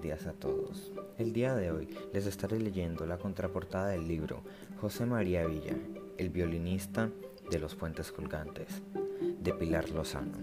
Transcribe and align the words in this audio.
días 0.00 0.26
a 0.26 0.32
todos. 0.32 0.90
El 1.18 1.34
día 1.34 1.54
de 1.54 1.70
hoy 1.70 1.86
les 2.14 2.26
estaré 2.26 2.58
leyendo 2.58 3.04
la 3.04 3.18
contraportada 3.18 3.88
del 3.88 4.08
libro 4.08 4.40
José 4.80 5.04
María 5.04 5.44
Villa, 5.44 5.76
el 6.16 6.30
violinista 6.30 7.10
de 7.50 7.58
los 7.58 7.74
puentes 7.74 8.10
colgantes, 8.12 8.82
de 9.40 9.52
Pilar 9.52 9.90
Lozano. 9.90 10.38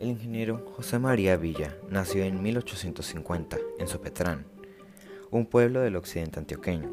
El 0.00 0.08
ingeniero 0.08 0.66
José 0.76 0.98
María 0.98 1.36
Villa 1.36 1.76
nació 1.88 2.24
en 2.24 2.42
1850 2.42 3.56
en 3.78 3.86
Sopetrán, 3.86 4.44
un 5.30 5.46
pueblo 5.46 5.80
del 5.80 5.94
occidente 5.94 6.40
antioqueño. 6.40 6.92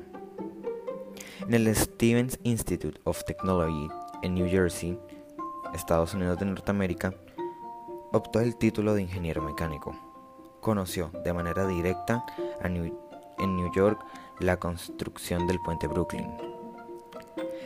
En 1.48 1.54
el 1.56 1.76
Stevens 1.76 2.40
Institute 2.44 3.02
of 3.04 3.24
Technology 3.26 3.90
en 4.22 4.36
New 4.36 4.48
Jersey, 4.48 4.98
Estados 5.74 6.14
Unidos 6.14 6.38
de 6.38 6.46
Norteamérica, 6.46 7.16
optó 8.12 8.40
el 8.40 8.56
título 8.58 8.94
de 8.94 9.02
ingeniero 9.02 9.42
mecánico. 9.42 9.96
Conoció 10.60 11.12
de 11.24 11.34
manera 11.34 11.66
directa 11.66 12.26
en 12.62 13.56
New 13.56 13.72
York 13.74 14.00
la 14.40 14.58
construcción 14.58 15.48
del 15.48 15.60
puente 15.60 15.88
Brooklyn, 15.88 16.32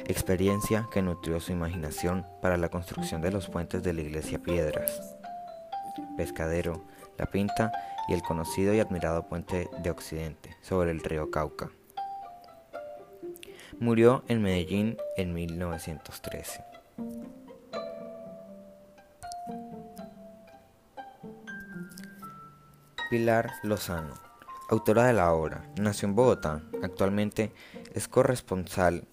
experiencia 0.05 0.87
que 0.91 1.01
nutrió 1.01 1.39
su 1.39 1.51
imaginación 1.51 2.25
para 2.41 2.57
la 2.57 2.69
construcción 2.69 3.21
de 3.21 3.31
los 3.31 3.49
puentes 3.49 3.83
de 3.83 3.93
la 3.93 4.01
iglesia 4.01 4.41
Piedras, 4.41 5.15
Pescadero, 6.17 6.83
La 7.17 7.25
Pinta 7.25 7.71
y 8.07 8.13
el 8.13 8.21
conocido 8.21 8.73
y 8.73 8.79
admirado 8.79 9.27
puente 9.27 9.69
de 9.81 9.89
Occidente 9.89 10.55
sobre 10.61 10.91
el 10.91 11.01
río 11.01 11.31
Cauca. 11.31 11.69
Murió 13.79 14.23
en 14.27 14.41
Medellín 14.41 14.97
en 15.17 15.33
1913. 15.33 16.63
Pilar 23.07 23.51
Lozano, 23.61 24.15
autora 24.67 25.05
de 25.05 25.13
la 25.13 25.31
obra, 25.31 25.69
nació 25.79 26.07
en 26.07 26.15
Bogotá, 26.15 26.63
actualmente 26.81 27.53
es 27.93 28.07
corresponsal 28.07 29.07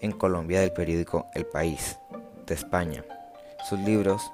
en 0.00 0.12
Colombia 0.12 0.60
del 0.60 0.72
periódico 0.72 1.26
El 1.34 1.46
País, 1.46 1.98
de 2.46 2.54
España. 2.54 3.04
Sus 3.68 3.80
libros, 3.80 4.30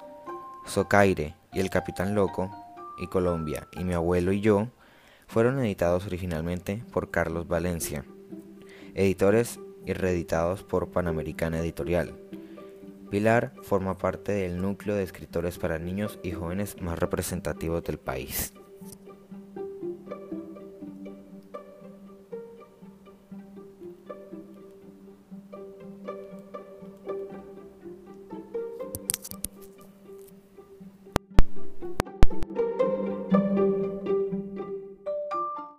Socaire 0.67 1.35
y 1.53 1.59
El 1.59 1.71
Capitán 1.71 2.13
Loco, 2.13 2.51
y 2.99 3.07
Colombia, 3.07 3.67
y 3.71 3.83
Mi 3.83 3.93
abuelo 3.93 4.31
y 4.31 4.41
yo, 4.41 4.67
fueron 5.27 5.57
editados 5.59 6.05
originalmente 6.05 6.83
por 6.91 7.09
Carlos 7.09 7.47
Valencia, 7.47 8.05
editores 8.93 9.59
y 9.87 9.93
reeditados 9.93 10.61
por 10.61 10.91
Panamericana 10.91 11.59
Editorial. 11.59 12.13
Pilar 13.09 13.53
forma 13.63 13.97
parte 13.97 14.33
del 14.33 14.61
núcleo 14.61 14.95
de 14.95 15.01
escritores 15.01 15.57
para 15.57 15.79
niños 15.79 16.19
y 16.21 16.31
jóvenes 16.31 16.79
más 16.79 16.99
representativos 16.99 17.83
del 17.83 17.97
país. 17.97 18.53